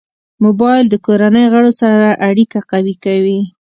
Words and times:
موبایل 0.43 0.85
د 0.89 0.95
کورنۍ 1.05 1.45
غړو 1.53 1.71
سره 1.81 2.07
اړیکه 2.29 2.59
قوي 2.71 2.95
کوي. 3.05 3.39